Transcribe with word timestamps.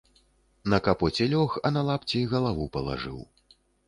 На 0.73 0.77
капоце 0.87 1.27
лёг, 1.33 1.57
а 1.69 1.71
на 1.75 1.83
лапці 1.89 2.21
галаву 2.31 2.65
палажыў. 2.79 3.21